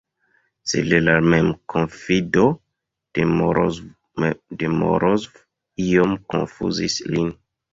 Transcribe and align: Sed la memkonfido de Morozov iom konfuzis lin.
Sed 0.69 0.87
la 1.01 1.13
memkonfido 1.33 2.45
de 3.19 3.25
Morozov 4.79 5.41
iom 5.89 6.17
konfuzis 6.35 6.99
lin. 7.15 7.31